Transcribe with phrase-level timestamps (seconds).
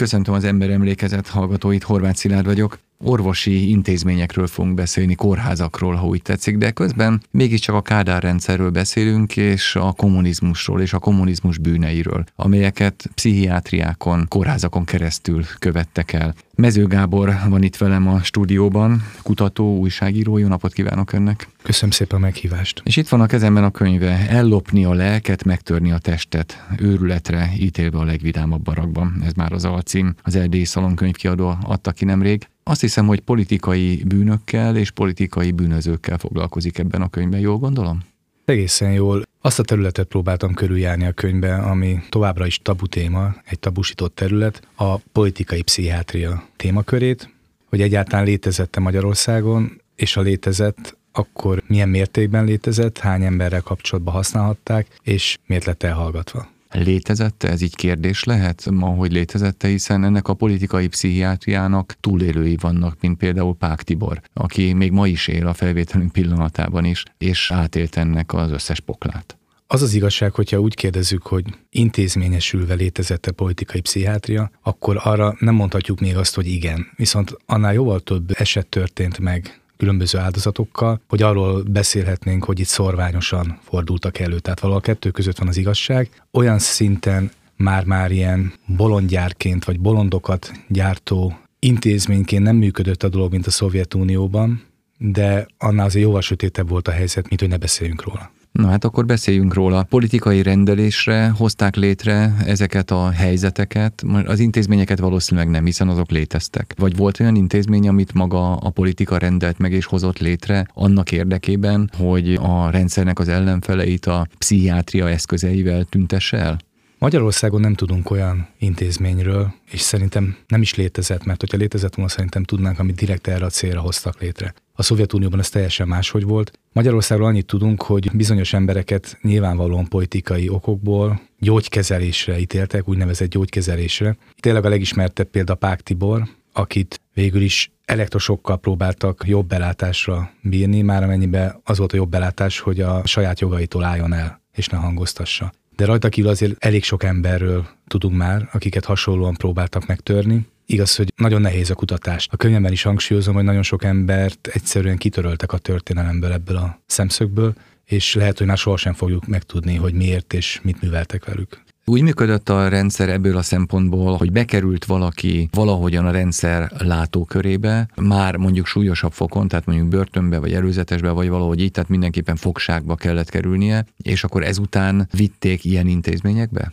[0.00, 2.78] Köszöntöm az ember emlékezet hallgatóit, Horváth Szilárd vagyok.
[3.04, 9.36] Orvosi intézményekről fogunk beszélni, kórházakról, ha úgy tetszik, de közben mégiscsak a Kádár rendszerről beszélünk,
[9.36, 16.34] és a kommunizmusról, és a kommunizmus bűneiről, amelyeket pszichiátriákon, kórházakon keresztül követtek el.
[16.54, 21.48] Mező Gábor van itt velem a stúdióban, kutató, újságíró, jó napot kívánok önnek!
[21.62, 22.82] Köszönöm szépen a meghívást!
[22.84, 27.98] És itt van a kezemben a könyve, Ellopni a lelket, megtörni a testet, őrületre ítélve
[27.98, 29.22] a legvidámabb barakban.
[29.24, 32.48] Ez már az alcím, az Erdélyi Szalon könyvkiadó adta ki nemrég.
[32.70, 38.02] Azt hiszem, hogy politikai bűnökkel és politikai bűnözőkkel foglalkozik ebben a könyvben, jól gondolom?
[38.44, 39.22] Egészen jól.
[39.40, 44.68] Azt a területet próbáltam körüljárni a könyvben, ami továbbra is tabu téma, egy tabusított terület,
[44.74, 47.34] a politikai pszichiátria témakörét,
[47.68, 54.86] hogy egyáltalán létezette Magyarországon, és a létezett, akkor milyen mértékben létezett, hány emberrel kapcsolatban használhatták,
[55.02, 56.48] és miért lett elhallgatva.
[56.72, 57.48] Létezette?
[57.48, 63.18] Ez így kérdés lehet ma, hogy létezette, hiszen ennek a politikai pszichiátriának túlélői vannak, mint
[63.18, 68.32] például Pák Tibor, aki még ma is él a felvételünk pillanatában is, és átélt ennek
[68.32, 69.34] az összes poklát.
[69.66, 75.54] Az az igazság, hogyha úgy kérdezzük, hogy intézményesülve létezett a politikai pszichiátria, akkor arra nem
[75.54, 76.86] mondhatjuk még azt, hogy igen.
[76.96, 83.58] Viszont annál jóval több eset történt meg különböző áldozatokkal, hogy arról beszélhetnénk, hogy itt szorványosan
[83.62, 84.38] fordultak elő.
[84.38, 86.22] Tehát valahol a kettő között van az igazság.
[86.32, 93.50] Olyan szinten már-már ilyen bolondjárként vagy bolondokat gyártó intézményként nem működött a dolog, mint a
[93.50, 94.62] Szovjetunióban,
[94.98, 98.30] de annál azért jóval sötétebb volt a helyzet, mint hogy ne beszéljünk róla.
[98.52, 99.82] Na hát akkor beszéljünk róla.
[99.82, 104.04] Politikai rendelésre hozták létre ezeket a helyzeteket.
[104.24, 106.74] Az intézményeket valószínűleg nem, hiszen azok léteztek.
[106.78, 111.90] Vagy volt olyan intézmény, amit maga a politika rendelt meg és hozott létre annak érdekében,
[111.96, 116.58] hogy a rendszernek az ellenfeleit a pszichiátria eszközeivel tüntesse el?
[117.00, 122.44] Magyarországon nem tudunk olyan intézményről, és szerintem nem is létezett, mert hogyha létezett volna, szerintem
[122.44, 124.54] tudnánk, amit direkt erre a célra hoztak létre.
[124.72, 126.58] A Szovjetunióban ez teljesen máshogy volt.
[126.72, 134.16] Magyarországról annyit tudunk, hogy bizonyos embereket nyilvánvalóan politikai okokból gyógykezelésre ítéltek, úgynevezett gyógykezelésre.
[134.40, 141.02] Tényleg a legismertebb példa Pák Tibor, akit végül is elektrosokkal próbáltak jobb belátásra bírni, már
[141.02, 145.52] amennyiben az volt a jobb belátás, hogy a saját jogaitól álljon el, és ne hangoztassa
[145.80, 150.46] de rajta kívül azért elég sok emberről tudunk már, akiket hasonlóan próbáltak megtörni.
[150.66, 152.28] Igaz, hogy nagyon nehéz a kutatás.
[152.30, 157.54] A könyvemben is hangsúlyozom, hogy nagyon sok embert egyszerűen kitöröltek a történelemből ebből a szemszögből,
[157.84, 161.62] és lehet, hogy már sohasem fogjuk megtudni, hogy miért és mit műveltek velük.
[161.84, 168.36] Úgy működött a rendszer ebből a szempontból, hogy bekerült valaki valahogyan a rendszer látókörébe, már
[168.36, 173.30] mondjuk súlyosabb fokon, tehát mondjuk börtönbe, vagy előzetesbe, vagy valahogy így, tehát mindenképpen fogságba kellett
[173.30, 176.72] kerülnie, és akkor ezután vitték ilyen intézményekbe?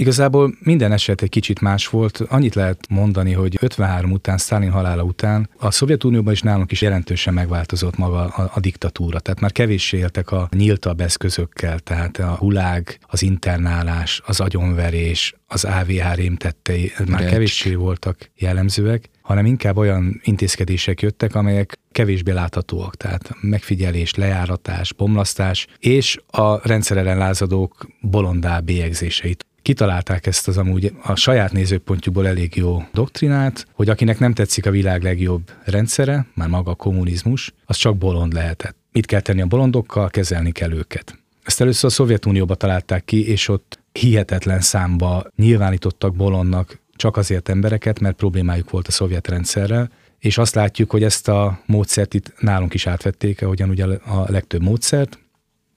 [0.00, 2.20] Igazából minden eset egy kicsit más volt.
[2.28, 7.34] Annyit lehet mondani, hogy 53 után, Stalin halála után a Szovjetunióban is nálunk is jelentősen
[7.34, 9.20] megváltozott maga a, a diktatúra.
[9.20, 15.64] Tehát már kevéssé éltek a nyíltabb eszközökkel, tehát a hulág, az internálás, az agyonverés, az
[15.64, 23.30] AVH rémtettei már kevéssé voltak jellemzőek, hanem inkább olyan intézkedések jöttek, amelyek kevésbé láthatóak, tehát
[23.40, 31.52] megfigyelés, lejáratás, bomlasztás, és a rendszerelen lázadók bolondá bélyegzéseit kitalálták ezt az amúgy a saját
[31.52, 36.74] nézőpontjukból elég jó doktrinát, hogy akinek nem tetszik a világ legjobb rendszere, már maga a
[36.74, 38.76] kommunizmus, az csak bolond lehetett.
[38.92, 40.08] Mit kell tenni a bolondokkal?
[40.08, 41.18] Kezelni kell őket.
[41.42, 48.00] Ezt először a Szovjetunióba találták ki, és ott hihetetlen számba nyilvánítottak bolondnak csak azért embereket,
[48.00, 52.74] mert problémájuk volt a szovjet rendszerrel, és azt látjuk, hogy ezt a módszert itt nálunk
[52.74, 55.18] is átvették, ahogyan ugye a legtöbb módszert,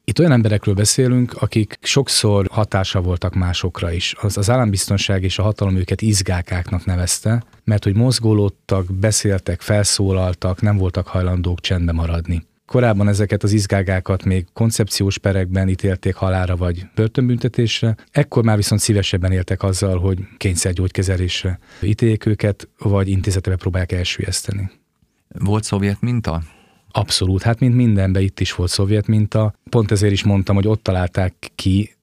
[0.03, 4.15] itt olyan emberekről beszélünk, akik sokszor hatása voltak másokra is.
[4.21, 10.77] Az, az állambiztonság és a hatalom őket izgákáknak nevezte, mert hogy mozgolódtak, beszéltek, felszólaltak, nem
[10.77, 12.49] voltak hajlandók csendbe maradni.
[12.65, 19.31] Korábban ezeket az izgágákat még koncepciós perekben ítélték halára vagy börtönbüntetésre, ekkor már viszont szívesebben
[19.31, 24.71] éltek azzal, hogy kényszergyógykezelésre ítéljék őket, vagy intézetre próbálják elsüllyeszteni.
[25.39, 26.41] Volt szovjet minta?
[26.91, 29.53] Abszolút, hát mint mindenben itt is volt szovjet minta.
[29.69, 31.95] Pont ezért is mondtam, hogy ott találták ki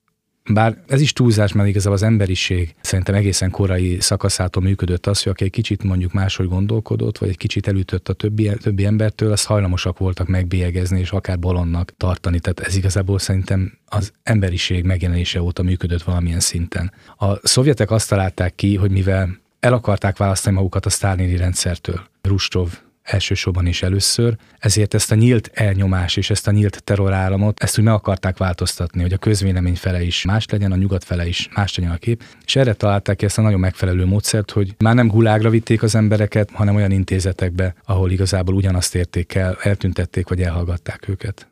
[0.53, 5.31] bár ez is túlzás, mert igazából az emberiség szerintem egészen korai szakaszától működött az, hogy
[5.31, 9.45] aki egy kicsit mondjuk máshogy gondolkodott, vagy egy kicsit elütött a többi, többi embertől, azt
[9.45, 12.39] hajlamosak voltak megbélyegezni, és akár bolondnak tartani.
[12.39, 16.91] Tehát ez igazából szerintem az emberiség megjelenése óta működött valamilyen szinten.
[17.17, 22.79] A szovjetek azt találták ki, hogy mivel el akarták választani magukat a sztálini rendszertől, Rustov
[23.03, 27.83] elsősorban is először, ezért ezt a nyílt elnyomás és ezt a nyílt terrorállamot, ezt úgy
[27.83, 31.75] meg akarták változtatni, hogy a közvélemény fele is más legyen, a nyugat fele is más
[31.75, 35.07] legyen a kép, és erre találták ki ezt a nagyon megfelelő módszert, hogy már nem
[35.07, 41.07] gulágra vitték az embereket, hanem olyan intézetekbe, ahol igazából ugyanazt érték el, eltüntették vagy elhallgatták
[41.07, 41.47] őket.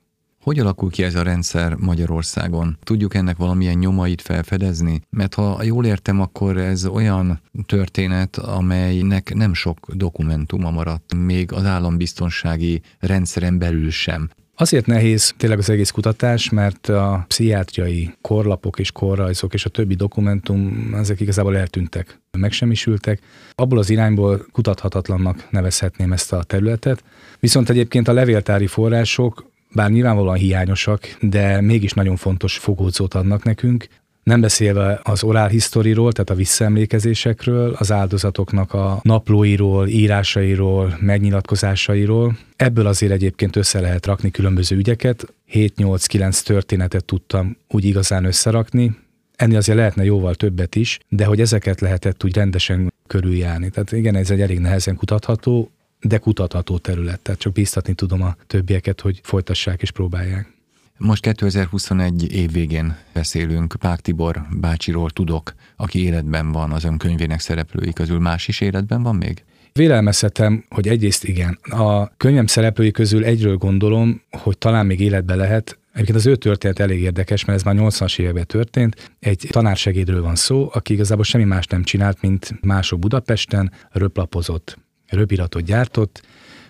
[0.47, 2.77] Hogy alakul ki ez a rendszer Magyarországon?
[2.83, 5.01] Tudjuk ennek valamilyen nyomait felfedezni?
[5.09, 11.65] Mert ha jól értem, akkor ez olyan történet, amelynek nem sok dokumentuma maradt, még az
[11.65, 14.29] állambiztonsági rendszeren belül sem.
[14.55, 19.95] Azért nehéz tényleg az egész kutatás, mert a pszichiátriai korlapok és korrajzok és a többi
[19.95, 23.19] dokumentum, ezek igazából eltűntek, megsemmisültek.
[23.55, 27.03] Abból az irányból kutathatatlannak nevezhetném ezt a területet.
[27.39, 33.87] Viszont egyébként a levéltári források bár nyilvánvalóan hiányosak, de mégis nagyon fontos fogódzót adnak nekünk.
[34.23, 42.37] Nem beszélve az orál historiról, tehát a visszaemlékezésekről, az áldozatoknak a naplóiról, írásairól, megnyilatkozásairól.
[42.55, 45.33] Ebből azért egyébként össze lehet rakni különböző ügyeket.
[45.53, 48.95] 7-8-9 történetet tudtam úgy igazán összerakni,
[49.37, 53.69] Ennél azért lehetne jóval többet is, de hogy ezeket lehetett úgy rendesen körüljárni.
[53.69, 57.19] Tehát igen, ez egy elég nehezen kutatható, de kutatható terület.
[57.19, 60.55] Tehát csak bíztatni tudom a többieket, hogy folytassák és próbálják.
[60.97, 63.75] Most 2021 év végén beszélünk.
[63.79, 68.19] Pák Tibor bácsiról tudok, aki életben van az ön könyvének szereplői közül.
[68.19, 69.43] Más is életben van még?
[69.73, 71.59] Vélelmezhetem, hogy egyrészt igen.
[71.61, 76.79] A könyvem szereplői közül egyről gondolom, hogy talán még életben lehet, Egyébként az ő történet
[76.79, 79.11] elég érdekes, mert ez már 80-as években történt.
[79.19, 84.77] Egy tanársegédről van szó, aki igazából semmi más nem csinált, mint mások Budapesten röplapozott
[85.09, 86.21] röpiratot gyártott,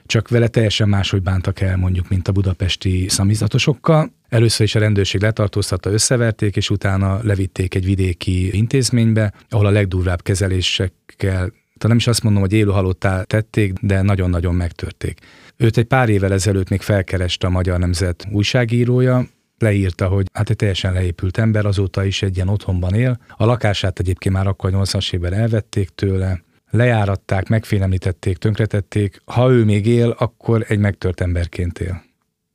[0.06, 4.12] csak vele teljesen máshogy bántak el mondjuk, mint a budapesti szamizatosokkal.
[4.30, 10.22] Először is a rendőrség letartóztatta, összeverték, és utána levitték egy vidéki intézménybe, ahol a legdurvább
[10.22, 15.20] kezelésekkel tehát nem is azt mondom, hogy élő halottá tették, de nagyon-nagyon megtörték.
[15.58, 20.56] Őt egy pár évvel ezelőtt még felkereste a Magyar Nemzet újságírója, leírta, hogy hát egy
[20.56, 23.20] teljesen leépült ember, azóta is egy ilyen otthonban él.
[23.38, 26.42] A lakását egyébként már akkor 80-as évben elvették tőle,
[26.78, 29.22] lejáratták, megfélemlítették, tönkretették.
[29.26, 32.06] Ha ő még él, akkor egy megtört emberként él.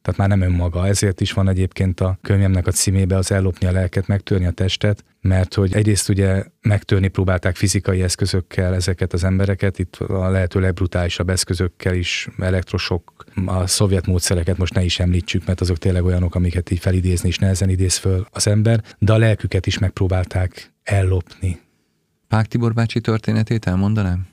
[0.02, 0.86] Tehát már nem önmaga.
[0.86, 5.04] Ezért is van egyébként a könyvemnek a címébe az ellopni a lelket, megtörni a testet,
[5.20, 11.28] mert hogy egyrészt ugye megtörni próbálták fizikai eszközökkel ezeket az embereket, itt a lehető legbrutálisabb
[11.28, 16.70] eszközökkel is, elektrosok, a szovjet módszereket most ne is említsük, mert azok tényleg olyanok, amiket
[16.70, 21.60] így felidézni is nehezen idéz föl az ember, de a lelküket is megpróbálták ellopni,
[22.32, 24.26] Pák Tibor bácsi történetét elmondanám?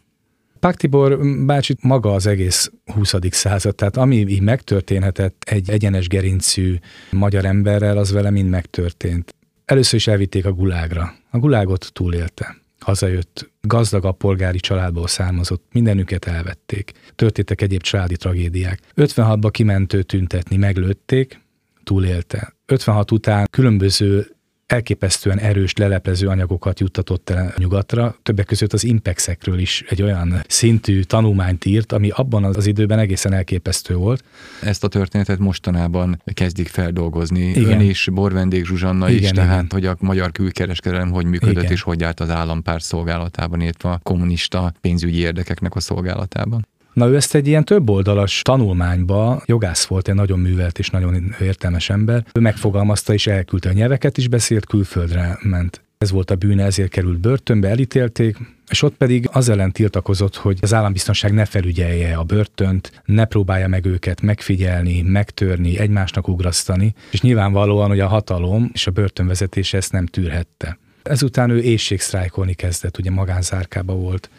[0.60, 3.14] Pák Tibor bácsi maga az egész 20.
[3.30, 6.76] század, tehát ami így megtörténhetett egy egyenes gerincű
[7.12, 9.36] magyar emberrel, az vele mind megtörtént.
[9.66, 11.14] Először is elvitték a gulágra.
[11.30, 12.56] A gulágot túlélte.
[12.80, 16.92] Hazajött, gazdagabb polgári családból származott, mindenüket elvették.
[17.16, 18.80] Történtek egyéb családi tragédiák.
[18.96, 21.40] 56-ba kimentő tüntetni, meglőtték,
[21.84, 22.54] túlélte.
[22.66, 24.28] 56 után különböző
[24.72, 31.02] elképesztően erős leleplező anyagokat juttatott el nyugatra, többek között az impexekről is egy olyan szintű
[31.02, 34.24] tanulmányt írt, ami abban az időben egészen elképesztő volt.
[34.62, 37.50] Ezt a történetet mostanában kezdik feldolgozni.
[37.50, 37.72] Igen.
[37.72, 39.68] Ön is, Borvendék Zsuzsanna igen, is, tehát igen.
[39.70, 41.72] hogy a magyar külkereskedelem hogy működött igen.
[41.72, 46.68] és hogy állt az állampárt szolgálatában, illetve a kommunista pénzügyi érdekeknek a szolgálatában.
[46.94, 51.36] Na ő ezt egy ilyen több oldalas tanulmányba, jogász volt, egy nagyon művelt és nagyon
[51.42, 55.84] értelmes ember, ő megfogalmazta és elküldte a nyelveket is beszélt, külföldre ment.
[55.98, 58.38] Ez volt a bűne, ezért került börtönbe, elítélték,
[58.70, 63.68] és ott pedig az ellen tiltakozott, hogy az állambiztonság ne felügyelje a börtönt, ne próbálja
[63.68, 69.92] meg őket megfigyelni, megtörni, egymásnak ugrasztani, és nyilvánvalóan, hogy a hatalom és a börtönvezetés ezt
[69.92, 70.78] nem tűrhette.
[71.04, 74.30] Ezután ő éjségsztrájkolni kezdett, ugye magánzárkába volt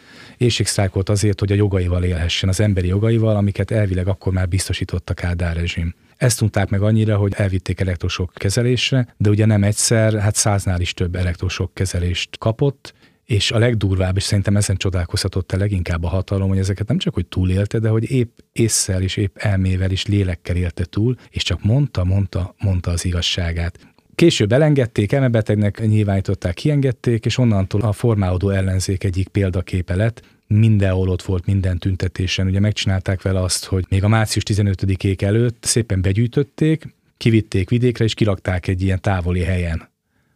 [0.41, 5.13] éjségsztrájkolt azért, hogy a jogaival élhessen, az emberi jogaival, amiket elvileg akkor már biztosított a
[5.13, 5.95] Kádár rezsim.
[6.17, 10.93] Ezt tudták meg annyira, hogy elvitték elektrosok kezelésre, de ugye nem egyszer, hát száznál is
[10.93, 12.93] több elektrosok kezelést kapott,
[13.25, 17.13] és a legdurvább, és szerintem ezen csodálkozhatott a leginkább a hatalom, hogy ezeket nem csak
[17.13, 21.63] hogy túlélte, de hogy épp észszel és épp elmével és lélekkel élte túl, és csak
[21.63, 23.79] mondta, mondta, mondta az igazságát.
[24.21, 31.21] Később elengedték, elmebetegnek nyilvánították, kiengedték, és onnantól a formálódó ellenzék egyik példaképe lett, mindenhol ott
[31.21, 32.47] volt minden tüntetésen.
[32.47, 38.13] Ugye megcsinálták vele azt, hogy még a március 15-ék előtt szépen begyűjtötték, kivitték vidékre, és
[38.13, 39.89] kirakták egy ilyen távoli helyen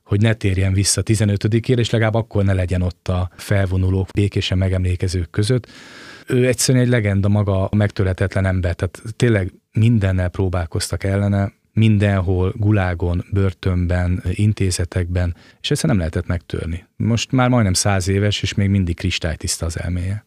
[0.04, 5.30] hogy ne térjen vissza 15-ére, és legalább akkor ne legyen ott a felvonulók békésen megemlékezők
[5.30, 5.68] között.
[6.28, 13.26] Ő egyszerűen egy legenda maga, a megtörhetetlen ember, tehát tényleg mindennel próbálkoztak ellene, mindenhol, gulágon,
[13.32, 16.86] börtönben, intézetekben, és ezt nem lehetett megtörni.
[16.96, 20.26] Most már majdnem száz éves, és még mindig kristálytiszta az elméje.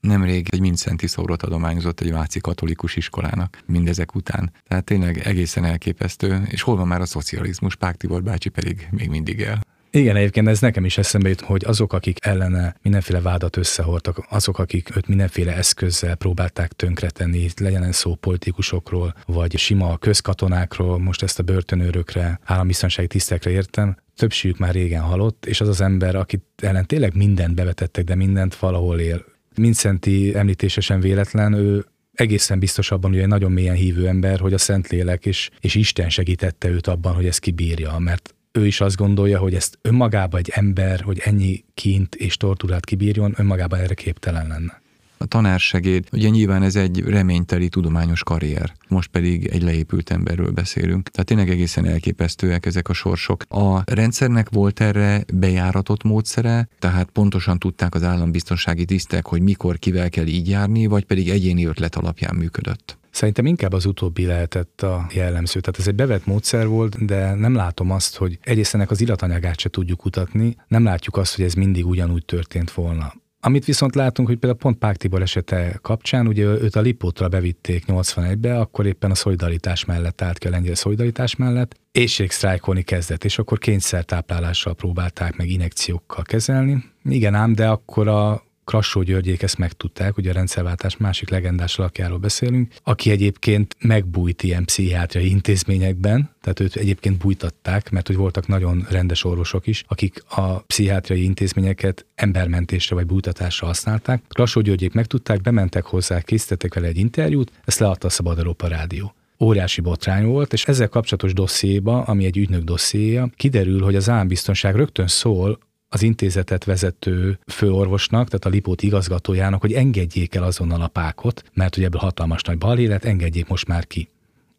[0.00, 4.52] Nemrég egy Mincenti szórot adományozott egy Váci katolikus iskolának mindezek után.
[4.68, 9.08] Tehát tényleg egészen elképesztő, és hol van már a szocializmus, Pák Tibor bácsi pedig még
[9.08, 9.60] mindig el.
[9.90, 14.58] Igen, egyébként ez nekem is eszembe jut, hogy azok, akik ellene mindenféle vádat összehordtak, azok,
[14.58, 21.42] akik őt mindenféle eszközzel próbálták tönkretenni, legyen szó politikusokról, vagy sima közkatonákról, most ezt a
[21.42, 27.14] börtönőrökre, állambiztonsági tisztekre értem, többségük már régen halott, és az az ember, akit ellen tényleg
[27.14, 29.24] mindent bevetettek, de mindent valahol él.
[29.56, 34.58] Mincenti említésesen véletlen, ő egészen biztos abban, hogy egy nagyon mélyen hívő ember, hogy a
[34.58, 39.38] Szentlélek és, és Isten segítette őt abban, hogy ezt kibírja, mert ő is azt gondolja,
[39.38, 44.80] hogy ezt önmagában egy ember, hogy ennyi kint és torturát kibírjon, önmagában erre képtelen lenne.
[45.20, 51.08] A tanársegéd, ugye nyilván ez egy reményteli tudományos karrier, most pedig egy leépült emberről beszélünk.
[51.08, 53.42] Tehát tényleg egészen elképesztőek ezek a sorsok.
[53.48, 60.10] A rendszernek volt erre bejáratott módszere, tehát pontosan tudták az állambiztonsági tisztek, hogy mikor kivel
[60.10, 62.97] kell így járni, vagy pedig egyéni ötlet alapján működött.
[63.18, 65.60] Szerintem inkább az utóbbi lehetett a jellemző.
[65.60, 69.58] Tehát ez egy bevett módszer volt, de nem látom azt, hogy egyrészt ennek az iratanyagát
[69.58, 73.12] se tudjuk kutatni, nem látjuk azt, hogy ez mindig ugyanúgy történt volna.
[73.40, 77.84] Amit viszont látunk, hogy például pont Pák Tibor esete kapcsán, ugye őt a Lipótra bevitték
[77.86, 83.38] 81-be, akkor éppen a szolidaritás mellett állt ki a lengyel szolidaritás mellett, éjségsztrájkolni kezdett, és
[83.38, 86.84] akkor kényszertáplálással próbálták meg inekciókkal kezelni.
[87.04, 92.18] Igen ám, de akkor a Krassó Györgyék ezt megtudták, ugye a rendszerváltás másik legendás alakjáról
[92.18, 98.86] beszélünk, aki egyébként megbújt ilyen pszichiátriai intézményekben, tehát őt egyébként bújtatták, mert hogy voltak nagyon
[98.90, 104.22] rendes orvosok is, akik a pszichiátriai intézményeket embermentésre vagy bújtatásra használták.
[104.28, 109.14] Krassó Györgyék megtudták, bementek hozzá, készítettek vele egy interjút, ezt leadta a Szabad Európa Rádió
[109.40, 114.76] óriási botrány volt, és ezzel kapcsolatos dossziéba, ami egy ügynök dossziéja, kiderül, hogy az állambiztonság
[114.76, 115.58] rögtön szól
[115.88, 121.74] az intézetet vezető főorvosnak, tehát a Lipót igazgatójának, hogy engedjék el azonnal a pákot, mert
[121.74, 124.08] hogy ebből hatalmas nagy balhélet, engedjék most már ki.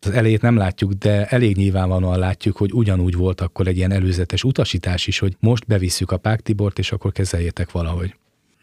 [0.02, 4.44] Az elejét nem látjuk, de elég nyilvánvalóan látjuk, hogy ugyanúgy volt akkor egy ilyen előzetes
[4.44, 8.16] utasítás is, hogy most bevisszük a Pák Tibort, és akkor kezeljétek valahogy.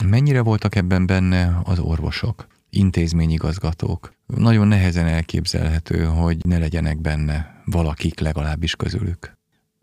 [0.05, 4.13] Mennyire voltak ebben benne az orvosok, intézményigazgatók?
[4.27, 9.36] Nagyon nehezen elképzelhető, hogy ne legyenek benne valakik legalábbis közülük.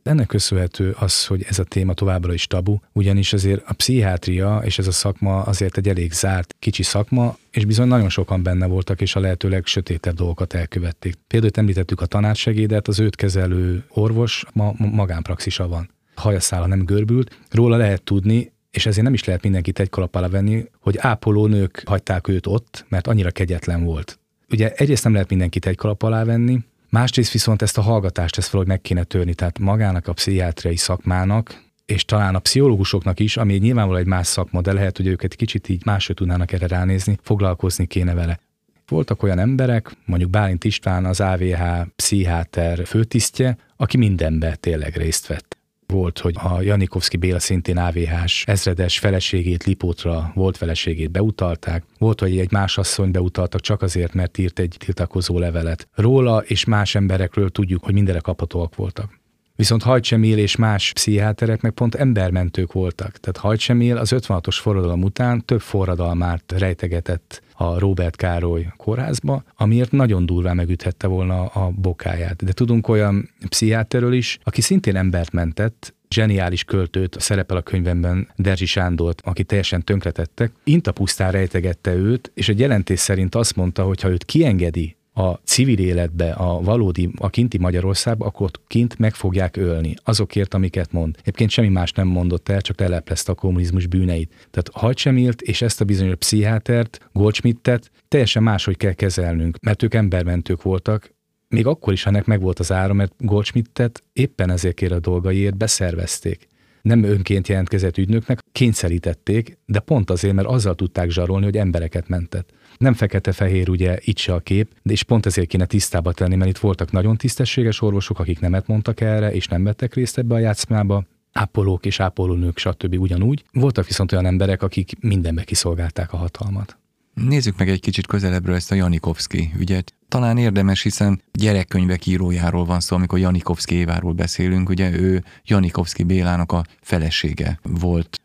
[0.03, 4.77] Ennek köszönhető az, hogy ez a téma továbbra is tabu, ugyanis azért a pszichiátria és
[4.77, 9.01] ez a szakma azért egy elég zárt, kicsi szakma, és bizony nagyon sokan benne voltak,
[9.01, 11.15] és a lehetőleg sötétebb dolgokat elkövették.
[11.27, 15.89] Például említettük a tanácsegédet, az őt kezelő orvos ma magánpraxisa van.
[16.15, 20.27] Hajaszála nem görbült, róla lehet tudni, és ezért nem is lehet mindenkit egy kalap alá
[20.27, 24.19] venni, hogy ápolónők hagyták őt ott, mert annyira kegyetlen volt.
[24.49, 26.59] Ugye egyrészt nem lehet mindenkit egy kalap alá venni,
[26.93, 31.63] Másrészt viszont ezt a hallgatást ezt valahogy meg kéne törni, tehát magának a pszichiátriai szakmának,
[31.85, 35.69] és talán a pszichológusoknak is, ami nyilvánvalóan egy más szakma, de lehet, hogy őket kicsit
[35.69, 38.39] így máshogy tudnának erre ránézni, foglalkozni kéne vele.
[38.87, 41.61] Voltak olyan emberek, mondjuk Bálint István, az AVH
[41.95, 45.62] pszichiáter főtisztje, aki mindenbe tényleg részt vett
[45.93, 51.83] volt, hogy a Janikovszki Béla szintén AVH-s ezredes feleségét Lipótra volt feleségét beutalták.
[51.97, 55.87] Volt, hogy egy más asszony beutaltak csak azért, mert írt egy tiltakozó levelet.
[55.95, 59.22] Róla és más emberekről tudjuk, hogy mindenre kaphatóak voltak.
[59.55, 63.17] Viszont Hajcsemil és más pszichiáterek meg pont embermentők voltak.
[63.17, 70.25] Tehát Hajcsemil az 56-os forradalom után több forradalmát rejtegetett a Robert Károly kórházba, amiért nagyon
[70.25, 72.43] durván megüthette volna a bokáját.
[72.43, 78.65] De tudunk olyan pszichiáterről is, aki szintén embert mentett, zseniális költőt szerepel a könyvemben Derzsi
[78.65, 80.51] Sándort, aki teljesen tönkretettek.
[80.63, 85.33] Inta pusztán rejtegette őt, és egy jelentés szerint azt mondta, hogy ha őt kiengedi a
[85.33, 90.91] civil életbe, a valódi, a kinti Magyarországba, akkor ott kint meg fogják ölni azokért, amiket
[90.91, 91.15] mond.
[91.19, 94.29] Egyébként semmi más nem mondott el, csak leleplezte a kommunizmus bűneit.
[94.51, 100.61] Tehát Hajcsemilt és ezt a bizonyos pszichiátert, Goldschmidtet teljesen máshogy kell kezelnünk, mert ők embermentők
[100.61, 101.11] voltak,
[101.47, 106.47] még akkor is, ha ennek megvolt az ára, mert Goldschmidtet éppen ezekért a dolgaiért beszervezték
[106.83, 112.53] nem önként jelentkezett ügynöknek, kényszerítették, de pont azért, mert azzal tudták zsarolni, hogy embereket mentett.
[112.77, 116.49] Nem fekete-fehér ugye itt se a kép, de és pont ezért kéne tisztába tenni, mert
[116.49, 120.39] itt voltak nagyon tisztességes orvosok, akik nemet mondtak erre, és nem vettek részt ebbe a
[120.39, 121.03] játszmába,
[121.33, 122.99] ápolók és ápolónők, stb.
[122.99, 123.43] ugyanúgy.
[123.51, 126.77] Voltak viszont olyan emberek, akik mindenbe kiszolgálták a hatalmat.
[127.13, 129.93] Nézzük meg egy kicsit közelebbről ezt a Janikovszki ügyet.
[130.07, 134.69] Talán érdemes, hiszen gyerekkönyvek írójáról van szó, amikor Janikovszki Éváról beszélünk.
[134.69, 138.21] Ugye ő Janikovszki Bélának a felesége volt.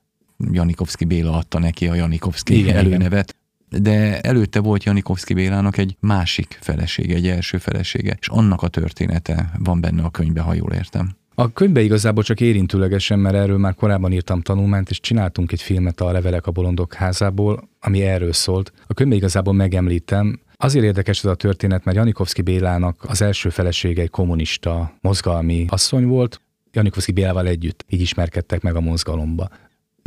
[0.50, 3.36] Janikovszki Béla adta neki a Janikovszki igen, előnevet.
[3.70, 9.50] De előtte volt Janikovszki Bélának egy másik felesége, egy első felesége, és annak a története
[9.58, 11.16] van benne a könyvbe, ha jól értem.
[11.34, 16.00] A könyvbe igazából csak érintőlegesen, mert erről már korábban írtam tanulmányt, és csináltunk egy filmet
[16.00, 18.72] a Levelek a bolondok házából, ami erről szólt.
[18.86, 24.02] A könyvben igazából megemlítem, Azért érdekes ez a történet, mert Janikovszki Bélának az első felesége
[24.02, 26.40] egy kommunista mozgalmi asszony volt,
[26.72, 29.48] Janikovszki Bélával együtt így ismerkedtek meg a mozgalomba.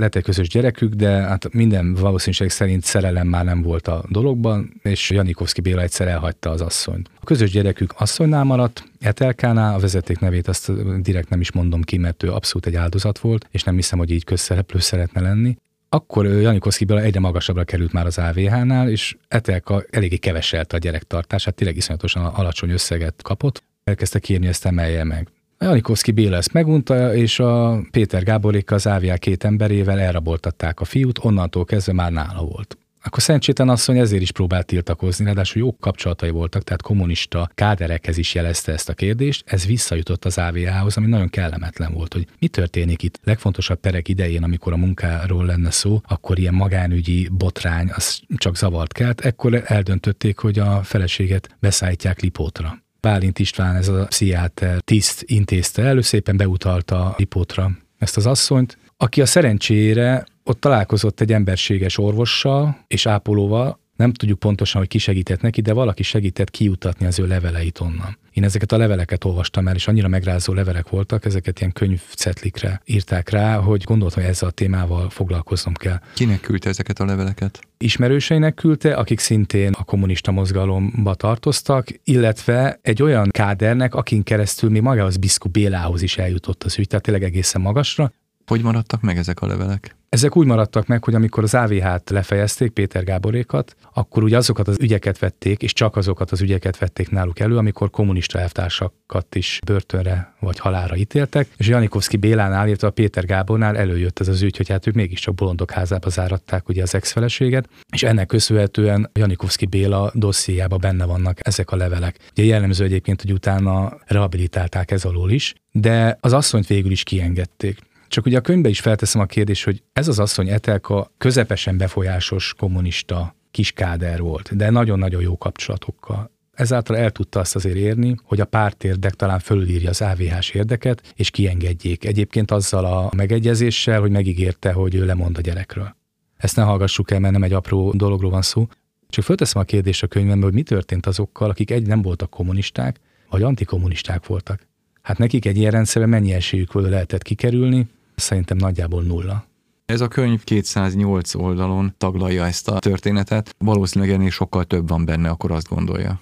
[0.01, 4.79] Lett egy közös gyerekük, de hát minden valószínűség szerint szerelem már nem volt a dologban,
[4.84, 7.10] és Janikovszki Béla egyszer elhagyta az asszonyt.
[7.20, 11.98] A közös gyerekük asszonynál maradt, Etelkánál, a vezeték nevét azt direkt nem is mondom ki,
[11.98, 15.58] mert ő abszolút egy áldozat volt, és nem hiszem, hogy így közszereplő szeretne lenni
[15.93, 21.55] akkor Janikoszki Béla egyre magasabbra került már az AVH-nál, és Etelka eléggé keveselte a gyerektartását,
[21.55, 23.63] tényleg iszonyatosan alacsony összeget kapott.
[23.84, 25.27] Elkezdte kérni, ezt emelje meg.
[25.63, 31.20] Janikovszki Béla ezt megunta, és a Péter Gáborékkal az AVH két emberével elraboltatták a fiút,
[31.22, 32.77] onnantól kezdve már nála volt.
[33.03, 38.36] Akkor Szentséten asszony ezért is próbált tiltakozni, ráadásul jó kapcsolatai voltak, tehát kommunista káderekhez is
[38.36, 43.03] jelezte ezt a kérdést, ez visszajutott az AVH-hoz, ami nagyon kellemetlen volt, hogy mi történik
[43.03, 43.20] itt.
[43.24, 48.94] Legfontosabb perek idején, amikor a munkáról lenne szó, akkor ilyen magánügyi botrány, az csak zavart
[48.94, 52.82] kelt, ekkor eldöntötték, hogy a feleséget beszállítják Lipótra.
[53.01, 59.22] Bálint István, ez a pszichiáter tiszt intézte elő, szépen beutalta Lipótra ezt az asszonyt, aki
[59.22, 65.41] a szerencsére ott találkozott egy emberséges orvossal és ápolóval, nem tudjuk pontosan, hogy ki segített
[65.41, 68.17] neki, de valaki segített kiutatni az ő leveleit onnan.
[68.34, 73.29] Én ezeket a leveleket olvastam el, és annyira megrázó levelek voltak, ezeket ilyen könyvcetlikre írták
[73.29, 76.00] rá, hogy gondoltam, hogy ezzel a témával foglalkoznom kell.
[76.13, 77.60] Kinek küldte ezeket a leveleket?
[77.77, 84.79] Ismerőseinek küldte, akik szintén a kommunista mozgalomba tartoztak, illetve egy olyan kádernek, akin keresztül mi
[84.79, 88.12] magához Biszku Bélához is eljutott az ügy, tehát tényleg egészen magasra.
[88.48, 89.95] Hogy maradtak meg ezek a levelek?
[90.12, 94.77] Ezek úgy maradtak meg, hogy amikor az AVH-t lefejezték, Péter Gáborékat, akkor ugye azokat az
[94.79, 100.33] ügyeket vették, és csak azokat az ügyeket vették náluk elő, amikor kommunista elvtársakat is börtönre
[100.39, 104.69] vagy halára ítéltek, és Janikovszki Bélánál, illetve a Péter Gábornál előjött ez az ügy, hogy
[104.69, 110.79] hát ők mégiscsak bolondok házába záratták ugye az ex-feleséget, és ennek köszönhetően Janikovszki Béla dossziéjában
[110.81, 112.17] benne vannak ezek a levelek.
[112.31, 117.89] Ugye jellemző egyébként, hogy utána rehabilitálták ez alól is, de az asszonyt végül is kiengedték.
[118.12, 122.53] Csak ugye a könyvbe is felteszem a kérdést, hogy ez az asszony Etelka közepesen befolyásos
[122.58, 126.32] kommunista kiskáder volt, de nagyon-nagyon jó kapcsolatokkal.
[126.52, 131.30] Ezáltal el tudta azt azért érni, hogy a pártérdek talán fölülírja az AVH-s érdeket, és
[131.30, 132.06] kiengedjék.
[132.06, 135.95] Egyébként azzal a megegyezéssel, hogy megígérte, hogy ő lemond a gyerekről.
[136.38, 138.67] Ezt ne hallgassuk el, mert nem egy apró dologról van szó.
[139.10, 143.00] Csak fölteszem a kérdést a könyvemben, hogy mi történt azokkal, akik egy nem voltak kommunisták,
[143.30, 144.67] vagy antikommunisták voltak.
[145.02, 147.88] Hát nekik egy ilyen rendszerben mennyi esélyük lehetett kikerülni,
[148.21, 149.45] szerintem nagyjából nulla.
[149.86, 155.29] Ez a könyv 208 oldalon taglalja ezt a történetet, valószínűleg ennél sokkal több van benne,
[155.29, 156.21] akkor azt gondolja.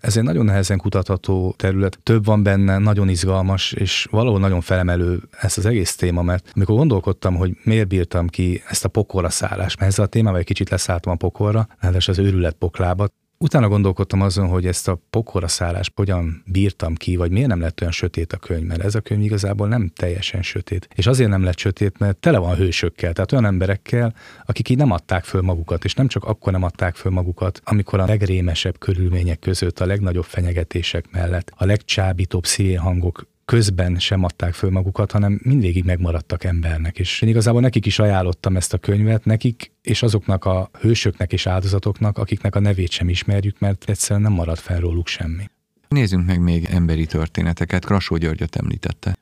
[0.00, 5.22] Ez egy nagyon nehezen kutatható terület, több van benne, nagyon izgalmas, és valahol nagyon felemelő
[5.40, 9.78] ez az egész téma, mert amikor gondolkodtam, hogy miért bírtam ki ezt a pokolra szállást,
[9.78, 13.06] mert ezzel a témával egy kicsit leszálltam a pokolra, ráadásul az őrület poklába,
[13.38, 17.80] Utána gondolkodtam azon, hogy ezt a pokora szállást hogyan bírtam ki, vagy miért nem lett
[17.80, 20.88] olyan sötét a könyv, mert ez a könyv igazából nem teljesen sötét.
[20.94, 24.90] És azért nem lett sötét, mert tele van hősökkel, tehát olyan emberekkel, akik így nem
[24.90, 29.38] adták föl magukat, és nem csak akkor nem adták föl magukat, amikor a legrémesebb körülmények
[29.38, 32.46] között, a legnagyobb fenyegetések mellett, a legcsábítóbb
[32.76, 36.98] hangok közben sem adták föl magukat, hanem mindvégig megmaradtak embernek.
[36.98, 41.46] És én igazából nekik is ajánlottam ezt a könyvet, nekik és azoknak a hősöknek és
[41.46, 45.44] áldozatoknak, akiknek a nevét sem ismerjük, mert egyszerűen nem maradt fel róluk semmi.
[45.88, 47.84] Nézzünk meg még emberi történeteket.
[47.84, 49.16] Krasó Györgyöt említette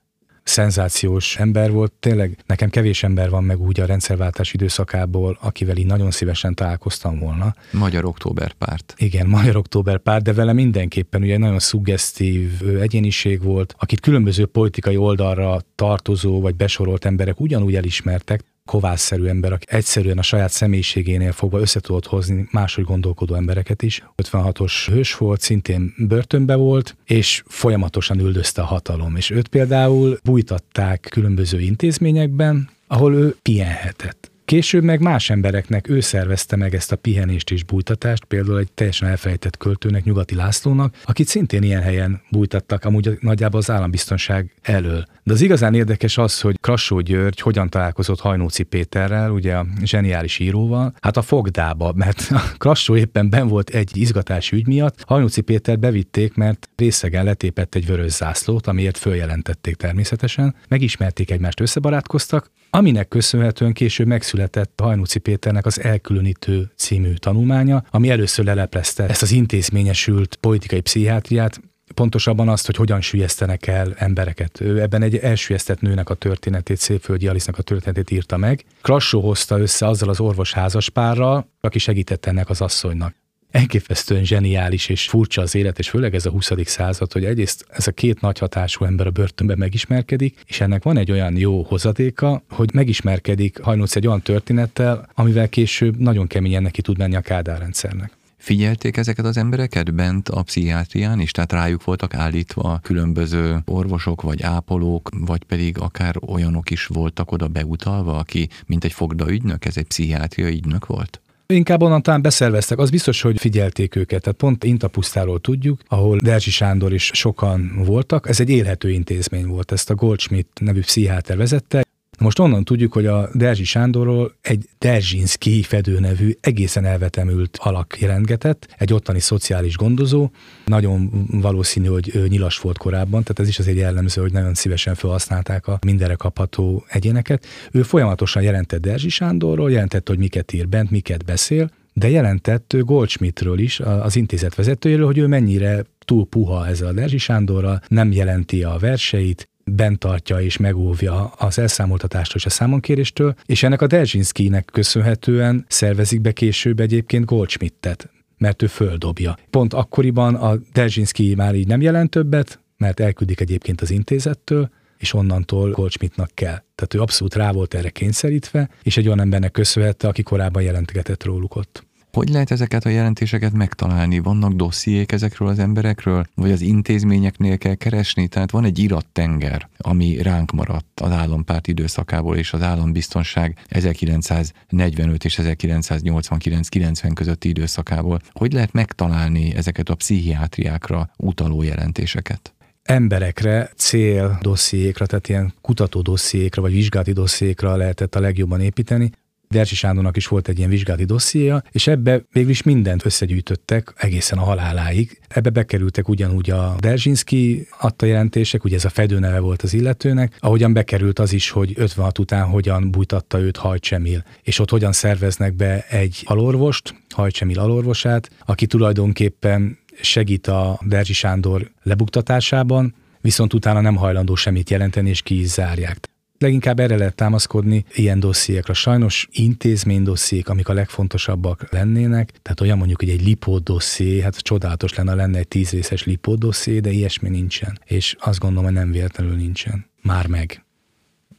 [0.45, 1.93] szenzációs ember volt.
[1.93, 7.19] Tényleg nekem kevés ember van meg úgy a rendszerváltás időszakából, akivel így nagyon szívesen találkoztam
[7.19, 7.55] volna.
[7.71, 8.95] Magyar Októberpárt.
[8.97, 15.61] Igen, Magyar Októberpárt, de vele mindenképpen ugye nagyon szuggesztív egyéniség volt, akit különböző politikai oldalra
[15.75, 21.81] tartozó vagy besorolt emberek ugyanúgy elismertek, kovászszerű ember, aki egyszerűen a saját személyiségénél fogva össze
[21.81, 24.05] tudott hozni máshogy gondolkodó embereket is.
[24.23, 29.17] 56-os hős volt, szintén börtönbe volt, és folyamatosan üldözte a hatalom.
[29.17, 34.34] És őt például bújtatták különböző intézményekben, ahol ő pihenhetett.
[34.45, 39.09] Később meg más embereknek ő szervezte meg ezt a pihenést és bújtatást, például egy teljesen
[39.09, 45.05] elfelejtett költőnek, Nyugati Lászlónak, akit szintén ilyen helyen bújtattak, amúgy nagyjából az állambiztonság elől.
[45.23, 50.39] De az igazán érdekes az, hogy Krassó György hogyan találkozott Hajnóci Péterrel, ugye a zseniális
[50.39, 55.79] íróval, hát a fogdába, mert Krassó éppen ben volt egy izgatási ügy miatt, Hajnóci Péter
[55.79, 63.73] bevitték, mert részegen letépett egy vörös zászlót, amiért följelentették természetesen, megismerték egymást, összebarátkoztak, aminek köszönhetően
[63.73, 70.81] később megszületett Hajnóci Péternek az Elkülönítő című tanulmánya, ami először leleplezte ezt az intézményesült politikai
[70.81, 71.61] pszichiátriát,
[71.95, 74.61] pontosabban azt, hogy hogyan sülyeztenek el embereket.
[74.61, 78.65] Ő ebben egy elsülyeztett nőnek a történetét, Szépföldi Alisznak a történetét írta meg.
[78.83, 83.15] Krassó hozta össze azzal az orvos házaspárral, aki segített ennek az asszonynak
[83.55, 86.51] elképesztően zseniális és furcsa az élet, és főleg ez a 20.
[86.65, 88.43] század, hogy egyrészt ez a két nagy
[88.81, 94.07] ember a börtönben megismerkedik, és ennek van egy olyan jó hozadéka, hogy megismerkedik hajnóc egy
[94.07, 98.13] olyan történettel, amivel később nagyon keményen neki tud menni a Kádár rendszernek.
[98.37, 104.43] Figyelték ezeket az embereket bent a pszichiátrián is, tehát rájuk voltak állítva különböző orvosok, vagy
[104.43, 109.77] ápolók, vagy pedig akár olyanok is voltak oda beutalva, aki mint egy fogda ügynök, ez
[109.77, 111.19] egy pszichiátria ügynök volt?
[111.47, 114.23] Inkább onnan talán beszerveztek, az biztos, hogy figyelték őket.
[114.23, 118.29] Tehát pont Intapusztáról tudjuk, ahol Derzsi Sándor is sokan voltak.
[118.29, 121.85] Ez egy élhető intézmény volt, ezt a Goldschmidt nevű pszichiáter vezette.
[122.19, 128.75] Most onnan tudjuk, hogy a Derzsi Sándorról egy Derzsinszki fedő nevű egészen elvetemült alak jelentgetett,
[128.79, 130.31] egy ottani szociális gondozó,
[130.65, 134.95] nagyon valószínű, hogy nyilas volt korábban, tehát ez is az egy jellemző, hogy nagyon szívesen
[134.95, 137.47] felhasználták a mindenre kapható egyéneket.
[137.73, 143.59] Ő folyamatosan jelentett Derzsi Sándorról, jelentett, hogy miket ír bent, miket beszél, de jelentett Goldschmidtről
[143.59, 148.63] is, az intézet vezetőjéről, hogy ő mennyire túl puha ezzel a Derzsi Sándorral, nem jelenti
[148.63, 154.65] a verseit, bent tartja és megóvja az elszámoltatástól és a számonkéréstől, és ennek a Derzsinszkinek
[154.73, 159.37] köszönhetően szervezik be később egyébként Goldschmidtet, mert ő földobja.
[159.51, 165.13] Pont akkoriban a Derzsinszki már így nem jelent többet, mert elküldik egyébként az intézettől, és
[165.13, 166.63] onnantól Goldschmidtnak kell.
[166.75, 171.25] Tehát ő abszolút rá volt erre kényszerítve, és egy olyan embernek köszönhette, aki korábban jelentgetett
[171.25, 171.87] róluk ott.
[172.15, 174.19] Hogy lehet ezeket a jelentéseket megtalálni?
[174.19, 178.29] Vannak dossziék ezekről az emberekről, vagy az intézményeknél kell keresni?
[178.29, 185.39] Tehát van egy irattenger, ami ránk maradt az állampárt időszakából, és az állambiztonság 1945 és
[185.43, 188.21] 1989-90 közötti időszakából.
[188.33, 192.55] Hogy lehet megtalálni ezeket a pszichiátriákra utaló jelentéseket?
[192.85, 199.11] emberekre, cél dossziékra, tehát ilyen kutató dossziékra, vagy vizsgálati dossziékra lehetett a legjobban építeni.
[199.55, 204.43] Dersi Sándornak is volt egy ilyen vizsgálati dossziéja, és ebbe végül mindent összegyűjtöttek egészen a
[204.43, 205.21] haláláig.
[205.29, 210.73] Ebbe bekerültek ugyanúgy a Derzsinski adta jelentések, ugye ez a fedőneve volt az illetőnek, ahogyan
[210.73, 215.87] bekerült az is, hogy 56 után hogyan bújtatta őt Hajcsemil, és ott hogyan szerveznek be
[215.89, 224.35] egy alorvost, Hajcsemil alorvosát, aki tulajdonképpen segít a Derzsi Sándor lebuktatásában, viszont utána nem hajlandó
[224.35, 226.13] semmit jelenteni, és ki is zárják.
[226.45, 228.75] Leginkább erre lehet támaszkodni ilyen dossziékra.
[228.75, 234.95] Sajnos intézménydossziék, amik a legfontosabbak lennének, tehát olyan mondjuk, hogy egy lipód dosszié, hát csodálatos
[234.95, 237.79] lenne, lenne egy tíz részes lipód dosszié, de ilyesmi nincsen.
[237.85, 239.87] És azt gondolom, hogy nem véletlenül nincsen.
[240.03, 240.65] Már meg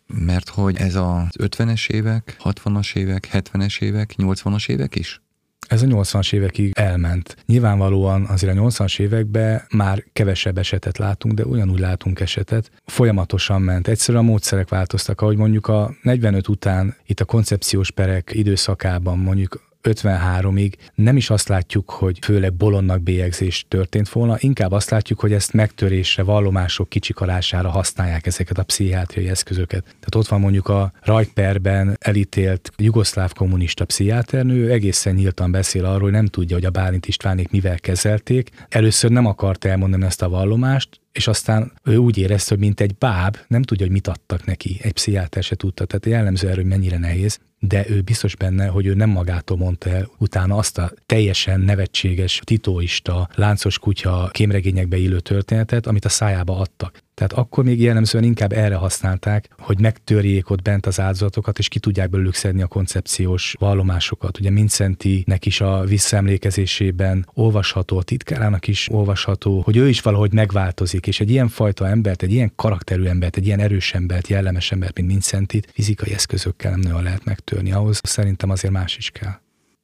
[0.07, 5.21] mert hogy ez az 50-es évek, 60-as évek, 70-es évek, 80-as évek is?
[5.67, 7.37] Ez a 80-as évekig elment.
[7.45, 12.71] Nyilvánvalóan azért a 80-as években már kevesebb esetet látunk, de ugyanúgy látunk esetet.
[12.85, 13.87] Folyamatosan ment.
[13.87, 19.63] Egyszerűen a módszerek változtak, ahogy mondjuk a 45 után itt a koncepciós perek időszakában mondjuk
[19.85, 25.33] 53-ig nem is azt látjuk, hogy főleg bolondnak bélyegzés történt volna, inkább azt látjuk, hogy
[25.33, 29.83] ezt megtörésre, vallomások kicsikalására használják ezeket a pszichiátriai eszközöket.
[29.83, 36.11] Tehát ott van mondjuk a Rajtperben elítélt jugoszláv kommunista pszichiáternő, egészen nyíltan beszél arról, hogy
[36.11, 38.49] nem tudja, hogy a Bálint Istvánék mivel kezelték.
[38.69, 42.95] Először nem akart elmondani ezt a vallomást, és aztán ő úgy érezte, hogy mint egy
[42.95, 46.71] báb, nem tudja, hogy mit adtak neki, egy pszichiáter se tudta, tehát jellemző erről, hogy
[46.71, 50.91] mennyire nehéz, de ő biztos benne, hogy ő nem magától mondta el utána azt a
[51.05, 57.03] teljesen nevetséges, titóista, láncos kutya kémregényekbe illő történetet, amit a szájába adtak.
[57.15, 61.79] Tehát akkor még jellemzően inkább erre használták, hogy megtörjék ott bent az áldozatokat, és ki
[61.79, 64.39] tudják belőlük szedni a koncepciós vallomásokat.
[64.39, 71.07] Ugye Mincentinek is a visszaemlékezésében olvasható, a titkárának is olvasható, hogy ő is valahogy megváltozik,
[71.07, 74.95] és egy ilyen fajta embert, egy ilyen karakterű embert, egy ilyen erős embert, jellemes embert,
[74.95, 77.71] mint Mincentit, fizikai eszközökkel nem nagyon lehet megtörni.
[77.71, 79.39] Ahhoz szerintem azért más is kell.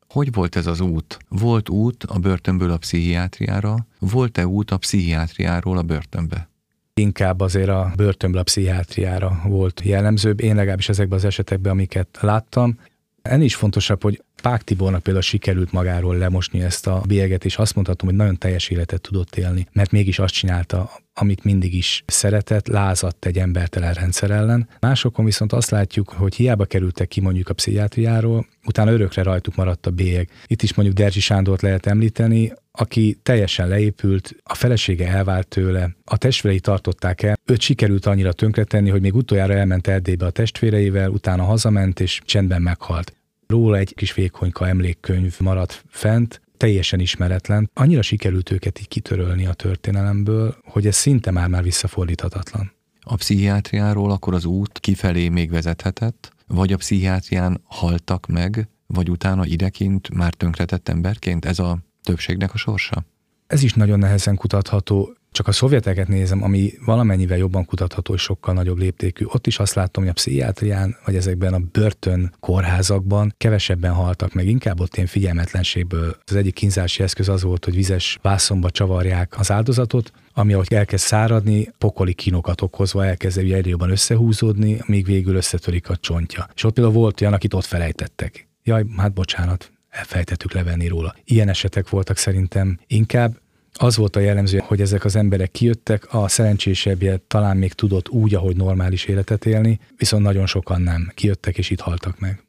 [0.10, 1.18] Hogy volt ez az út?
[1.28, 3.88] Volt út a börtönből a pszichiátriára?
[4.00, 6.51] Volt-e út a pszichiátriáról a börtönbe?
[6.94, 8.44] Inkább azért a börtönből
[9.22, 12.80] a volt jellemzőbb, én legalábbis ezekben az esetekben, amiket láttam.
[13.22, 17.76] Ennél is fontosabb, hogy Pák Tibornak például sikerült magáról lemosni ezt a bélyeget, és azt
[17.76, 22.68] mondhatom, hogy nagyon teljes életet tudott élni, mert mégis azt csinálta, amit mindig is szeretett,
[22.68, 24.68] lázadt egy embertelen rendszer ellen.
[24.80, 29.86] Másokon viszont azt látjuk, hogy hiába kerültek ki mondjuk a pszichiátriáról, utána örökre rajtuk maradt
[29.86, 30.30] a bélyeg.
[30.48, 36.18] Itt is mondjuk Derzsi Sándort lehet említeni, aki teljesen leépült, a felesége elvált tőle, a
[36.18, 41.44] testvérei tartották el, őt sikerült annyira tönkretenni, hogy még utoljára elment Erdélybe a testvéreivel, utána
[41.44, 43.16] hazament és csendben meghalt.
[43.48, 47.70] Róla egy kis vékonyka emlékkönyv maradt fent, teljesen ismeretlen.
[47.74, 52.72] Annyira sikerült őket így kitörölni a történelemből, hogy ez szinte már-már visszafordíthatatlan.
[53.02, 59.46] A pszichiátriáról akkor az út kifelé még vezethetett, vagy a pszichiátrián haltak meg, vagy utána
[59.46, 61.46] idekint már tönkretett emberként?
[61.46, 63.06] Ez a többségnek a sorsa?
[63.48, 65.16] Ez is nagyon nehezen kutatható.
[65.32, 69.26] Csak a szovjeteket nézem, ami valamennyivel jobban kutatható és sokkal nagyobb léptékű.
[69.28, 74.48] Ott is azt látom, hogy a pszichiátrián, vagy ezekben a börtön kórházakban kevesebben haltak meg,
[74.48, 76.18] inkább ott ilyen figyelmetlenségből.
[76.26, 81.06] Az egyik kínzási eszköz az volt, hogy vizes vászonba csavarják az áldozatot, ami ahogy elkezd
[81.06, 86.50] száradni, pokoli kínokat okozva elkezd egyre jobban összehúzódni, míg végül összetörik a csontja.
[86.56, 88.48] És ott például volt olyan, akit ott felejtettek.
[88.64, 91.16] Jaj, hát bocsánat, elfejtettük levenni róla.
[91.24, 93.40] Ilyen esetek voltak szerintem inkább,
[93.74, 98.36] az volt a jellemző, hogy ezek az emberek kijöttek, a szerencsésebbje talán még tudott úgy,
[98.36, 101.12] ahogy normális életet élni, viszont nagyon sokan nem.
[101.16, 102.44] Kijöttek és itt haltak meg.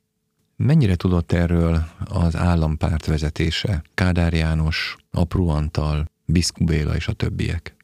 [0.57, 3.83] Mennyire tudott erről az állampárt vezetése?
[3.95, 7.77] Kádár János, Apró Antal, Biszku Béla és a többiek?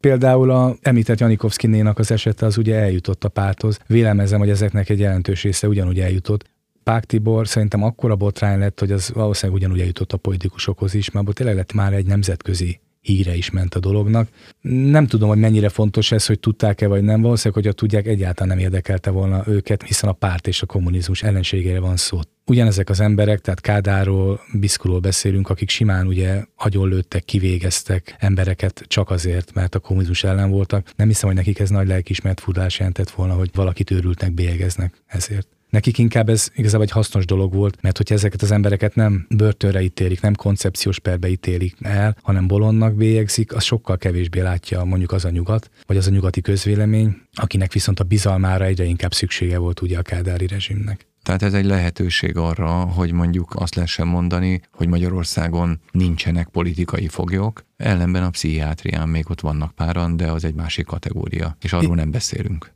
[0.00, 3.78] Például a említett Janikovszkinénak az esete az ugye eljutott a párthoz.
[3.86, 6.50] Vélelmezem, hogy ezeknek egy jelentős része ugyanúgy eljutott.
[6.90, 11.34] Pák Tibor szerintem akkora botrány lett, hogy az valószínűleg ugyanúgy eljutott a politikusokhoz is, mert
[11.34, 14.28] tényleg lett már egy nemzetközi híre is ment a dolognak.
[14.60, 17.20] Nem tudom, hogy mennyire fontos ez, hogy tudták-e vagy nem.
[17.20, 21.80] Valószínűleg, hogyha tudják, egyáltalán nem érdekelte volna őket, hiszen a párt és a kommunizmus ellenségére
[21.80, 22.18] van szó.
[22.46, 29.54] Ugyanezek az emberek, tehát Kádáról, Biszkuról beszélünk, akik simán ugye agyonlőttek, kivégeztek embereket csak azért,
[29.54, 30.90] mert a kommunizmus ellen voltak.
[30.96, 35.48] Nem hiszem, hogy nekik ez nagy lelkismert furdás jelentett volna, hogy valakit őrültnek, bélyegeznek ezért.
[35.70, 39.82] Nekik inkább ez igazából egy hasznos dolog volt, mert hogyha ezeket az embereket nem börtönre
[39.82, 45.24] ítélik, nem koncepciós perbe ítélik el, hanem bolondnak bélyegzik, az sokkal kevésbé látja mondjuk az
[45.24, 49.80] a nyugat, vagy az a nyugati közvélemény, akinek viszont a bizalmára egyre inkább szüksége volt
[49.80, 51.08] ugye a kádári rezsimnek.
[51.22, 57.64] Tehát ez egy lehetőség arra, hogy mondjuk azt lehessen mondani, hogy Magyarországon nincsenek politikai foglyok,
[57.76, 62.10] ellenben a pszichiátrián még ott vannak páran, de az egy másik kategória, és arról nem
[62.10, 62.72] beszélünk.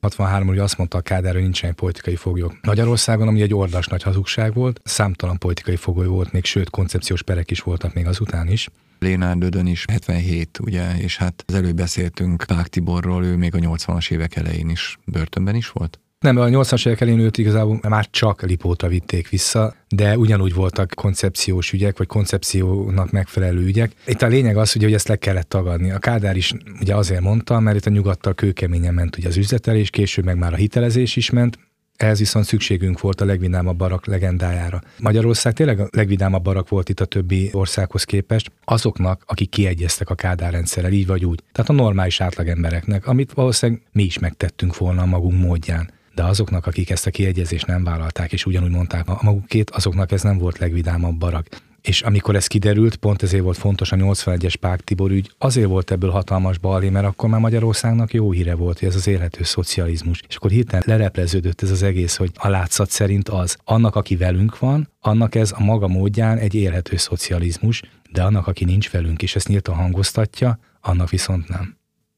[0.00, 2.56] 63 hogy azt mondta a Kádár, hogy nincsenek politikai foglyok.
[2.62, 7.50] Magyarországon, ami egy ordas nagy hazugság volt, számtalan politikai fogoly volt, még sőt koncepciós perek
[7.50, 8.68] is voltak még azután is.
[8.98, 13.58] Lénár Dödön is 77, ugye, és hát az előbb beszéltünk Pák Tiborról, ő még a
[13.58, 16.00] 80-as évek elején is börtönben is volt?
[16.18, 20.92] Nem, a 80-as évek elén őt igazából már csak Lipótra vitték vissza, de ugyanúgy voltak
[20.94, 23.92] koncepciós ügyek, vagy koncepciónak megfelelő ügyek.
[24.06, 25.90] Itt a lényeg az, hogy ezt le kellett tagadni.
[25.90, 29.90] A Kádár is ugye azért mondta, mert itt a nyugattal kőkeményen ment ugye az üzletelés,
[29.90, 31.58] később meg már a hitelezés is ment,
[31.96, 34.80] ehhez viszont szükségünk volt a legvidámabb barak legendájára.
[34.98, 40.14] Magyarország tényleg a legvidámabb barak volt itt a többi országhoz képest, azoknak, akik kiegyeztek a
[40.14, 41.42] Kádár rendszerrel, így vagy úgy.
[41.52, 46.66] Tehát a normális átlagembereknek, amit valószínűleg mi is megtettünk volna a magunk módján de azoknak,
[46.66, 50.58] akik ezt a kiegyezést nem vállalták, és ugyanúgy mondták a magukét, azoknak ez nem volt
[50.58, 51.46] legvidámabb barak.
[51.80, 55.90] És amikor ez kiderült, pont ezért volt fontos a 81-es Pák Tibor ügy, azért volt
[55.90, 60.22] ebből hatalmas balé, mert akkor már Magyarországnak jó híre volt, hogy ez az élhető szocializmus.
[60.28, 64.58] És akkor hirtelen lerepleződött ez az egész, hogy a látszat szerint az, annak, aki velünk
[64.58, 69.36] van, annak ez a maga módján egy élhető szocializmus, de annak, aki nincs velünk, és
[69.36, 71.76] ezt nyíltan hangoztatja, annak viszont nem.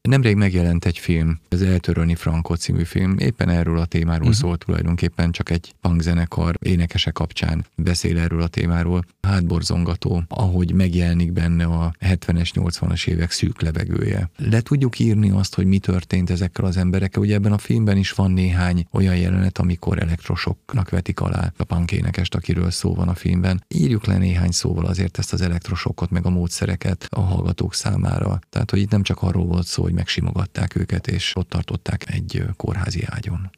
[0.09, 4.41] Nemrég megjelent egy film, az Eltörölni Franco című film, éppen erről a témáról uh-huh.
[4.41, 9.05] szól tulajdonképpen, csak egy punkzenekar énekese kapcsán beszél erről a témáról.
[9.21, 14.29] Hátborzongató, ahogy megjelenik benne a 70-es, 80-as évek szűk levegője.
[14.37, 17.21] Le tudjuk írni azt, hogy mi történt ezekkel az emberekkel.
[17.21, 22.35] Ugye ebben a filmben is van néhány olyan jelenet, amikor elektrosoknak vetik alá a punkénekest,
[22.35, 23.63] akiről szó van a filmben.
[23.67, 28.39] Írjuk le néhány szóval azért ezt az elektrosokot, meg a módszereket a hallgatók számára.
[28.49, 32.43] Tehát, hogy itt nem csak arról volt szó, hogy megsimogatták őket, és ott tartották egy
[32.55, 33.49] kórházi ágyon.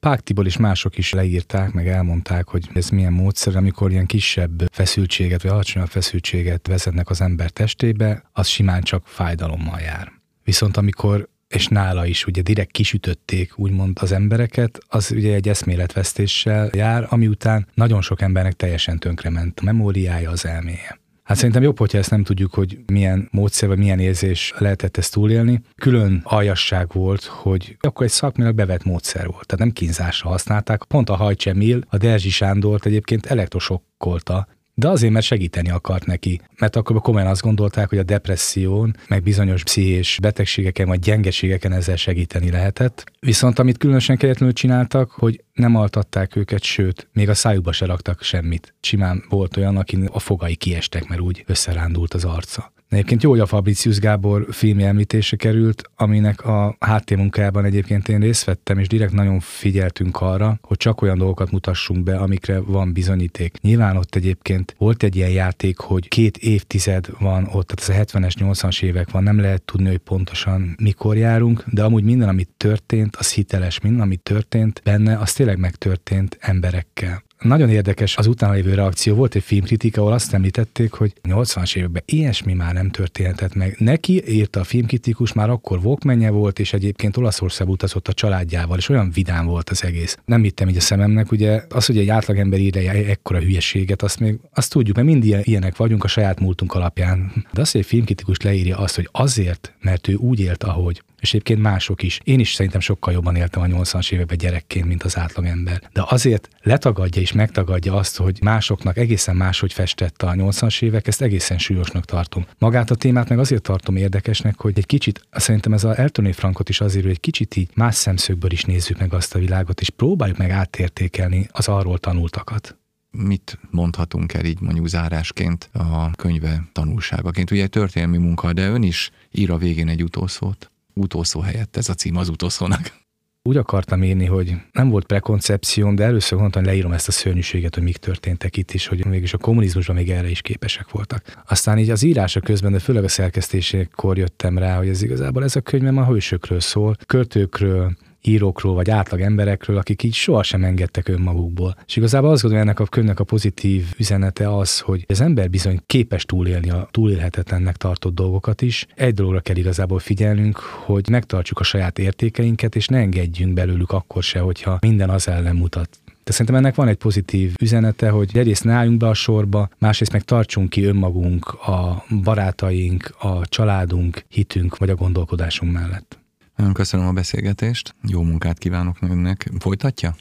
[0.00, 4.62] Pák Tibor és mások is leírták, meg elmondták, hogy ez milyen módszer, amikor ilyen kisebb
[4.72, 10.12] feszültséget, vagy alacsonyabb feszültséget vezetnek az ember testébe, az simán csak fájdalommal jár.
[10.44, 16.70] Viszont amikor és nála is ugye direkt kisütötték úgymond az embereket, az ugye egy eszméletvesztéssel
[16.72, 20.98] jár, ami után nagyon sok embernek teljesen tönkrement a memóriája, az elméje.
[21.24, 25.12] Hát szerintem jobb, hogyha ezt nem tudjuk, hogy milyen módszer vagy milyen érzés lehetett ezt
[25.12, 25.60] túlélni.
[25.76, 30.84] Külön aljasság volt, hogy akkor egy szakmilag bevett módszer volt, tehát nem kínzásra használták.
[30.84, 36.40] Pont a Hajcsemil, a Derzsi Sándort egyébként elektrosokkolta, de azért, mert segíteni akart neki.
[36.58, 41.96] Mert akkor komolyan azt gondolták, hogy a depresszión, meg bizonyos pszichés betegségeken vagy gyengeségeken ezzel
[41.96, 43.04] segíteni lehetett.
[43.20, 48.22] Viszont amit különösen kegyetlenül csináltak, hogy nem altatták őket, sőt, még a szájukba se raktak
[48.22, 48.74] semmit.
[48.80, 52.72] Simán volt olyan, aki a fogai kiestek, mert úgy összerándult az arca.
[52.88, 58.44] Egyébként jó, hogy a Fabricius Gábor filmje említése került, aminek a háttérmunkában egyébként én részt
[58.44, 63.58] vettem, és direkt nagyon figyeltünk arra, hogy csak olyan dolgokat mutassunk be, amikre van bizonyíték.
[63.60, 68.18] Nyilván ott egyébként volt egy ilyen játék, hogy két évtized van ott, tehát ez a
[68.18, 72.50] 70-es, 80-as évek van, nem lehet tudni, hogy pontosan mikor járunk, de amúgy minden, amit
[72.56, 77.22] történt, az hiteles, minden, amit történt benne, az tényleg megtörtént emberekkel.
[77.44, 79.14] Nagyon érdekes az utána lévő reakció.
[79.14, 83.76] Volt egy filmkritika, ahol azt említették, hogy 80-as években ilyesmi már nem történhetett meg.
[83.78, 88.88] Neki írta a filmkritikus, már akkor Walkmanje volt, és egyébként Olaszország utazott a családjával, és
[88.88, 90.16] olyan vidám volt az egész.
[90.24, 94.38] Nem hittem így a szememnek, ugye az, hogy egy átlagember írja ekkora hülyeséget, azt még
[94.54, 97.32] azt tudjuk, mert mind ilyenek vagyunk a saját múltunk alapján.
[97.52, 101.30] De az, hogy egy filmkritikus leírja azt, hogy azért, mert ő úgy élt, ahogy, és
[101.30, 102.20] egyébként mások is.
[102.24, 105.82] Én is szerintem sokkal jobban éltem a 80-as években gyerekként, mint az átlagember.
[105.92, 111.22] De azért letagadja és megtagadja azt, hogy másoknak egészen máshogy festett a 80-as évek, ezt
[111.22, 112.46] egészen súlyosnak tartom.
[112.58, 116.68] Magát a témát meg azért tartom érdekesnek, hogy egy kicsit, szerintem ez a Eltoné Frankot
[116.68, 119.90] is azért, hogy egy kicsit így más szemszögből is nézzük meg azt a világot, és
[119.90, 122.78] próbáljuk meg átértékelni az arról tanultakat
[123.16, 127.50] mit mondhatunk el így mondjuk zárásként a könyve tanulságaként?
[127.50, 131.94] Ugye történelmi munka, de ön is ír a végén egy utószót utószó helyett ez a
[131.94, 133.02] cím az utószónak.
[133.48, 137.74] Úgy akartam írni, hogy nem volt prekoncepcióm, de először mondtam, hogy leírom ezt a szörnyűséget,
[137.74, 141.42] hogy mik történtek itt is, hogy mégis a kommunizmusban még erre is képesek voltak.
[141.46, 145.56] Aztán így az írása közben, de főleg a szerkesztésekor jöttem rá, hogy ez igazából ez
[145.56, 151.76] a könyvem a hősökről szól, költőkről, írókról vagy átlag emberekről, akik így sohasem engedtek önmagukból.
[151.86, 155.80] És igazából azt gondolom, ennek a könyvnek a pozitív üzenete az, hogy az ember bizony
[155.86, 158.86] képes túlélni a túlélhetetlennek tartott dolgokat is.
[158.94, 164.22] Egy dologra kell igazából figyelnünk, hogy megtartsuk a saját értékeinket, és ne engedjünk belőlük akkor
[164.22, 165.98] se, hogyha minden az ellen mutat.
[166.24, 170.12] De szerintem ennek van egy pozitív üzenete, hogy egyrészt ne álljunk be a sorba, másrészt
[170.12, 176.23] meg tartsunk ki önmagunk, a barátaink, a családunk, hitünk vagy a gondolkodásunk mellett.
[176.56, 179.50] Nagyon köszönöm a beszélgetést, jó munkát kívánok önnek.
[179.58, 180.14] Folytatja?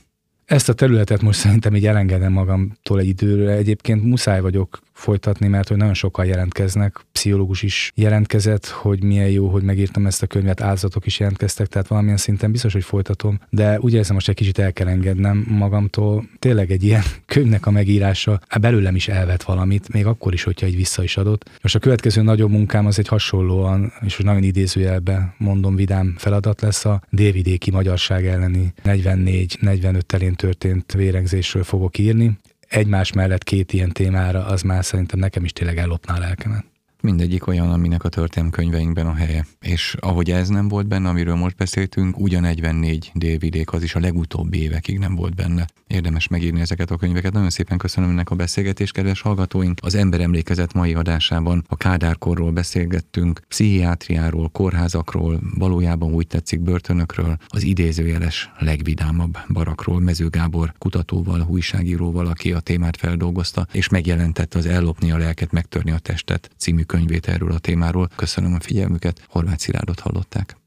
[0.46, 3.52] Ezt a területet most szerintem így elengedem magamtól egy időre.
[3.52, 9.48] Egyébként muszáj vagyok folytatni, mert hogy nagyon sokan jelentkeznek, pszichológus is jelentkezett, hogy milyen jó,
[9.48, 13.80] hogy megírtam ezt a könyvet, áldozatok is jelentkeztek, tehát valamilyen szinten biztos, hogy folytatom, de
[13.80, 16.26] úgy érzem, most egy kicsit el kell engednem magamtól.
[16.40, 20.66] Tényleg egy ilyen könyvnek a megírása hát belőlem is elvet valamit, még akkor is, hogyha
[20.66, 21.50] egy vissza is adott.
[21.62, 26.62] Most a következő nagyobb munkám az egy hasonlóan, és hogy nagyon idézőjelbe mondom, vidám feladat
[26.62, 32.38] lesz a délvidéki magyarság elleni 44-45 telén történt vérengzésről fogok írni
[32.74, 36.73] egymás mellett két ilyen témára, az már szerintem nekem is tényleg ellopná a lelkemet
[37.04, 39.46] mindegyik olyan, aminek a történelmkönyveinkben a helye.
[39.62, 44.00] És ahogy ez nem volt benne, amiről most beszéltünk, ugyan 44 délvidék az is a
[44.00, 45.68] legutóbbi évekig nem volt benne.
[45.88, 47.34] Érdemes megírni ezeket a könyveket.
[47.34, 49.80] Nagyon szépen köszönöm önnek a beszélgetést, kedves hallgatóink.
[49.82, 57.64] Az Ember Emlékezet mai adásában a Kádárkorról beszélgettünk, pszichiátriáról, kórházakról, valójában úgy tetszik börtönökről, az
[57.64, 65.12] idézőjeles legvidámabb barakról, Mező Gábor kutatóval, újságíróval, aki a témát feldolgozta, és megjelentette az Ellopni
[65.12, 68.10] a lelket, megtörni a testet című könyvét erről a témáról.
[68.16, 70.63] Köszönöm a figyelmüket, Horváth Szilárdot hallották.